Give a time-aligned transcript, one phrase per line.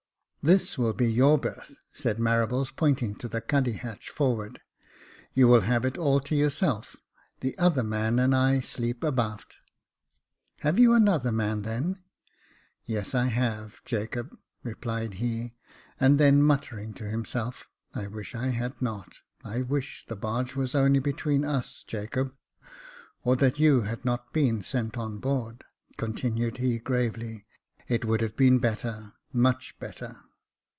[0.51, 4.59] "This will be your berth," said Marables, pointing to the cuddy hatch forward;
[4.95, 6.95] *' you will have it all to your self.
[7.41, 9.59] The other man and I sleep abaft."
[10.61, 11.99] Have you another man, then?""
[12.85, 15.53] Yes, I have, Jacob," replied he;
[15.99, 20.73] and then muttering to himself," I wish I had not— I wish the barge was
[20.73, 22.33] only between us, Jacob,
[23.23, 25.65] or that you had not been sent on board,"
[25.99, 27.45] continued he gravely.
[27.65, 30.17] *' It would have been better— much better."